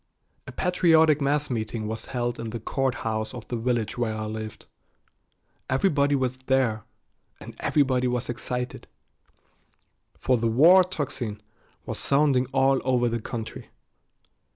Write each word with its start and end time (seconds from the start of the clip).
A 0.47 0.51
patriotic 0.51 1.21
mass 1.21 1.51
meeting 1.51 1.85
was 1.85 2.05
held 2.05 2.39
in 2.39 2.49
the 2.49 2.59
court 2.59 2.95
house 3.05 3.35
of 3.35 3.47
the 3.49 3.55
village 3.55 3.99
where 3.99 4.15
I 4.15 4.25
lived. 4.25 4.65
Everybody 5.69 6.15
was 6.15 6.37
there, 6.37 6.85
and 7.39 7.55
everybody 7.59 8.07
was 8.07 8.27
excited, 8.27 8.87
for 10.17 10.37
the 10.37 10.47
war 10.47 10.83
tocsin 10.83 11.39
was 11.85 11.99
sounding 11.99 12.47
all 12.47 12.81
over 12.83 13.09
the 13.09 13.21
country. 13.21 13.67